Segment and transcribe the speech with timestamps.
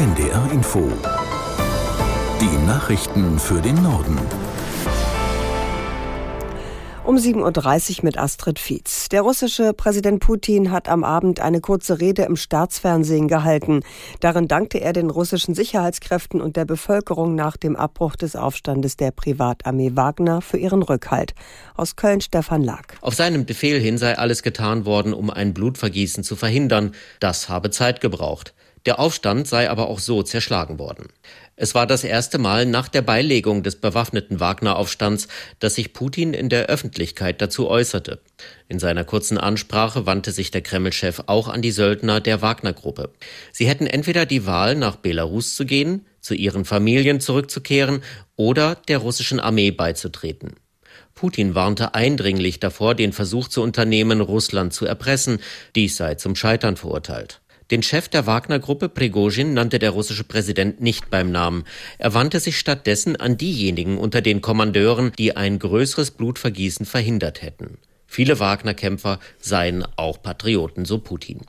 [0.00, 0.90] NDR Info.
[2.40, 4.18] Die Nachrichten für den Norden.
[7.04, 9.10] Um 7.30 Uhr mit Astrid Fietz.
[9.10, 13.82] Der russische Präsident Putin hat am Abend eine kurze Rede im Staatsfernsehen gehalten.
[14.20, 19.10] Darin dankte er den russischen Sicherheitskräften und der Bevölkerung nach dem Abbruch des Aufstandes der
[19.10, 21.34] Privatarmee Wagner für ihren Rückhalt.
[21.76, 22.94] Aus Köln Stefan Lag.
[23.02, 26.94] Auf seinem Befehl hin sei alles getan worden, um ein Blutvergießen zu verhindern.
[27.18, 28.54] Das habe Zeit gebraucht.
[28.86, 31.08] Der Aufstand sei aber auch so zerschlagen worden.
[31.56, 35.28] Es war das erste Mal nach der Beilegung des bewaffneten Wagner-Aufstands,
[35.58, 38.20] dass sich Putin in der Öffentlichkeit dazu äußerte.
[38.68, 43.12] In seiner kurzen Ansprache wandte sich der Kreml-Chef auch an die Söldner der Wagner-Gruppe.
[43.52, 48.02] Sie hätten entweder die Wahl, nach Belarus zu gehen, zu ihren Familien zurückzukehren
[48.36, 50.54] oder der russischen Armee beizutreten.
[51.14, 55.40] Putin warnte eindringlich davor, den Versuch zu unternehmen, Russland zu erpressen.
[55.74, 57.42] Dies sei zum Scheitern verurteilt.
[57.70, 61.64] Den Chef der Wagner-Gruppe Prigozhin nannte der russische Präsident nicht beim Namen.
[61.98, 67.78] Er wandte sich stattdessen an diejenigen unter den Kommandeuren, die ein größeres Blutvergießen verhindert hätten.
[68.06, 71.42] Viele Wagner-Kämpfer seien auch Patrioten, so Putin.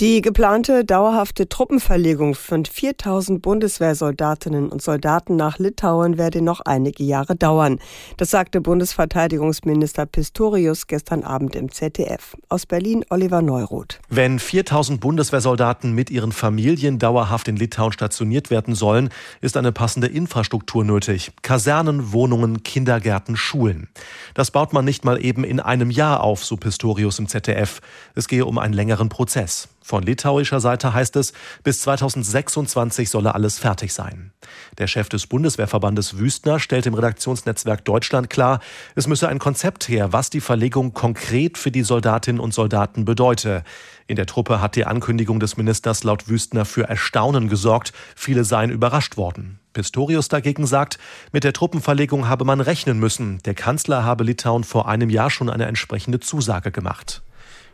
[0.00, 7.34] Die geplante dauerhafte Truppenverlegung von 4000 Bundeswehrsoldatinnen und Soldaten nach Litauen werde noch einige Jahre
[7.34, 7.80] dauern.
[8.16, 12.36] Das sagte Bundesverteidigungsminister Pistorius gestern Abend im ZDF.
[12.48, 13.98] Aus Berlin Oliver Neuroth.
[14.08, 19.08] Wenn 4000 Bundeswehrsoldaten mit ihren Familien dauerhaft in Litauen stationiert werden sollen,
[19.40, 21.32] ist eine passende Infrastruktur nötig.
[21.42, 23.88] Kasernen, Wohnungen, Kindergärten, Schulen.
[24.34, 27.80] Das baut man nicht mal eben in einem Jahr auf, so Pistorius im ZDF.
[28.14, 29.66] Es gehe um einen längeren Prozess.
[29.88, 31.32] Von litauischer Seite heißt es,
[31.64, 34.32] bis 2026 solle alles fertig sein.
[34.76, 38.60] Der Chef des Bundeswehrverbandes Wüstner stellt im Redaktionsnetzwerk Deutschland klar,
[38.96, 43.64] es müsse ein Konzept her, was die Verlegung konkret für die Soldatinnen und Soldaten bedeute.
[44.06, 47.94] In der Truppe hat die Ankündigung des Ministers laut Wüstner für Erstaunen gesorgt.
[48.14, 49.58] Viele seien überrascht worden.
[49.72, 50.98] Pistorius dagegen sagt,
[51.32, 53.38] mit der Truppenverlegung habe man rechnen müssen.
[53.46, 57.22] Der Kanzler habe Litauen vor einem Jahr schon eine entsprechende Zusage gemacht.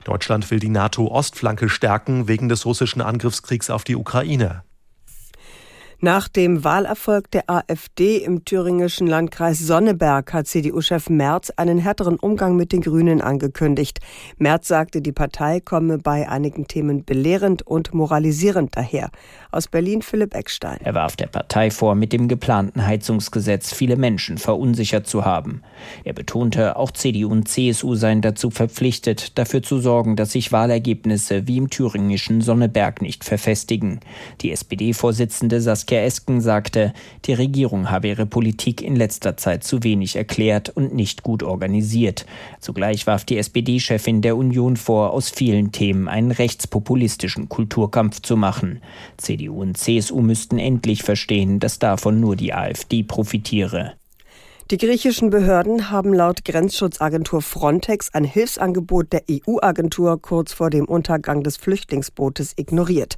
[0.05, 4.63] Deutschland will die NATO-Ostflanke stärken wegen des russischen Angriffskriegs auf die Ukraine.
[6.05, 12.57] Nach dem Wahlerfolg der AfD im thüringischen Landkreis Sonneberg hat CDU-Chef Merz einen härteren Umgang
[12.57, 14.01] mit den Grünen angekündigt.
[14.37, 19.09] Merz sagte, die Partei komme bei einigen Themen belehrend und moralisierend daher.
[19.51, 20.77] Aus Berlin Philipp Eckstein.
[20.85, 25.63] Er warf der Partei vor, mit dem geplanten Heizungsgesetz viele Menschen verunsichert zu haben.
[26.05, 31.49] Er betonte, auch CDU und CSU seien dazu verpflichtet, dafür zu sorgen, dass sich Wahlergebnisse
[31.49, 34.01] wie im thüringischen Sonneberg nicht verfestigen.
[34.43, 36.93] Die SPD-Vorsitzende Saskia Saskia Esken sagte,
[37.25, 42.27] die Regierung habe ihre Politik in letzter Zeit zu wenig erklärt und nicht gut organisiert.
[42.59, 48.81] Zugleich warf die SPD-Chefin der Union vor, aus vielen Themen einen rechtspopulistischen Kulturkampf zu machen.
[49.19, 53.94] CDU und CSU müssten endlich verstehen, dass davon nur die AfD profitiere.
[54.71, 61.43] Die griechischen Behörden haben laut Grenzschutzagentur Frontex ein Hilfsangebot der EU-Agentur kurz vor dem Untergang
[61.43, 63.17] des Flüchtlingsbootes ignoriert.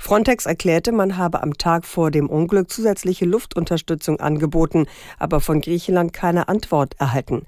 [0.00, 4.86] Frontex erklärte, man habe am Tag vor dem Unglück zusätzliche Luftunterstützung angeboten,
[5.20, 7.42] aber von Griechenland keine Antwort erhalten.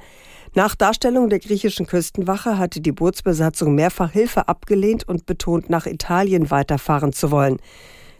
[0.54, 6.52] Nach Darstellung der griechischen Küstenwache hatte die Bootsbesatzung mehrfach Hilfe abgelehnt und betont, nach Italien
[6.52, 7.58] weiterfahren zu wollen.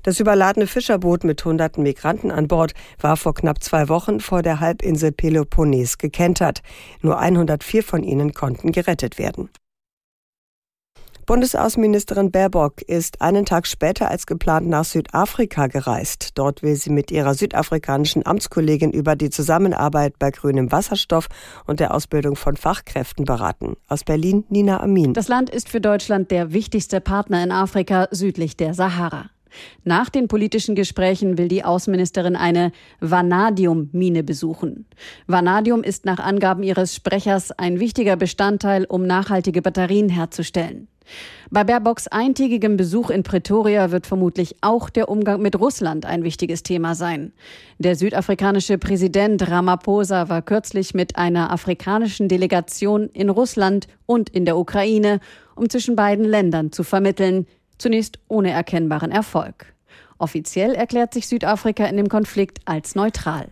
[0.03, 4.61] Das überladene Fischerboot mit hunderten Migranten an Bord war vor knapp zwei Wochen vor der
[4.61, 6.63] Halbinsel Peloponnes gekentert.
[7.03, 9.51] Nur 104 von ihnen konnten gerettet werden.
[11.31, 16.31] Bundesaußenministerin Baerbock ist einen Tag später als geplant nach Südafrika gereist.
[16.35, 21.29] Dort will sie mit ihrer südafrikanischen Amtskollegin über die Zusammenarbeit bei grünem Wasserstoff
[21.69, 23.77] und der Ausbildung von Fachkräften beraten.
[23.87, 25.15] Aus Berlin Nina Amin.
[25.15, 29.31] Das Land ist für Deutschland der wichtigste Partner in Afrika südlich der Sahara.
[29.85, 34.87] Nach den politischen Gesprächen will die Außenministerin eine Vanadium-Mine besuchen.
[35.27, 40.89] Vanadium ist nach Angaben ihres Sprechers ein wichtiger Bestandteil, um nachhaltige Batterien herzustellen.
[41.51, 46.63] Bei Baerbocks eintägigem Besuch in Pretoria wird vermutlich auch der Umgang mit Russland ein wichtiges
[46.63, 47.33] Thema sein.
[47.79, 54.57] Der südafrikanische Präsident Ramaphosa war kürzlich mit einer afrikanischen Delegation in Russland und in der
[54.57, 55.19] Ukraine,
[55.57, 57.47] um zwischen beiden Ländern zu vermitteln,
[57.81, 59.73] zunächst ohne erkennbaren Erfolg.
[60.19, 63.49] Offiziell erklärt sich Südafrika in dem Konflikt als neutral.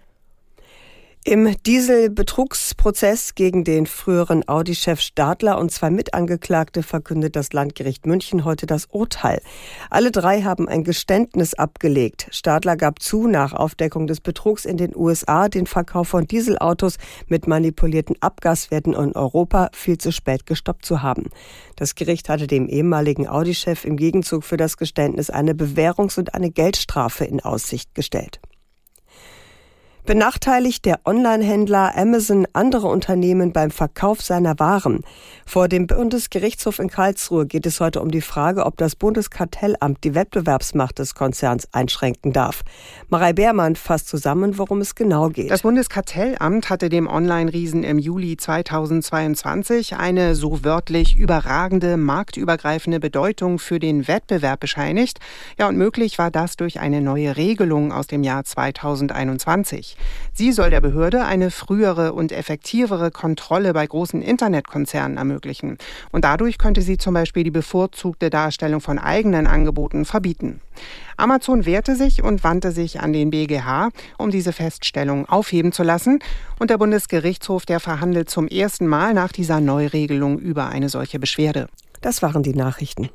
[1.30, 8.64] Im Dieselbetrugsprozess gegen den früheren Audi-Chef Stadler und zwei Mitangeklagte verkündet das Landgericht München heute
[8.64, 9.42] das Urteil.
[9.90, 12.28] Alle drei haben ein Geständnis abgelegt.
[12.30, 16.96] Stadler gab zu, nach Aufdeckung des Betrugs in den USA den Verkauf von Dieselautos
[17.26, 21.25] mit manipulierten Abgaswerten in Europa viel zu spät gestoppt zu haben.
[21.76, 26.50] Das Gericht hatte dem ehemaligen Audi-Chef im Gegenzug für das Geständnis eine Bewährungs- und eine
[26.50, 28.40] Geldstrafe in Aussicht gestellt
[30.08, 35.02] benachteiligt der Online-Händler Amazon andere Unternehmen beim Verkauf seiner Waren.
[35.44, 40.14] Vor dem Bundesgerichtshof in Karlsruhe geht es heute um die Frage, ob das Bundeskartellamt die
[40.14, 42.62] Wettbewerbsmacht des Konzerns einschränken darf.
[43.10, 45.50] Marei Beermann fasst zusammen, worum es genau geht.
[45.50, 53.78] Das Bundeskartellamt hatte dem Online-Riesen im Juli 2022 eine so wörtlich überragende marktübergreifende Bedeutung für
[53.78, 55.19] den Wettbewerb bescheinigt.
[55.58, 59.98] Ja, und möglich war das durch eine neue Regelung aus dem Jahr 2021.
[60.33, 65.79] Sie soll der Behörde eine frühere und effektivere Kontrolle bei großen Internetkonzernen ermöglichen.
[66.12, 70.61] Und dadurch könnte sie zum Beispiel die bevorzugte Darstellung von eigenen Angeboten verbieten.
[71.17, 76.21] Amazon wehrte sich und wandte sich an den BGH, um diese Feststellung aufheben zu lassen.
[76.59, 81.69] Und der Bundesgerichtshof, der verhandelt zum ersten Mal nach dieser Neuregelung über eine solche Beschwerde.
[82.00, 83.11] Das waren die Nachrichten.